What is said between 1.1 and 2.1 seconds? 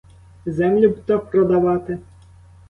продавати?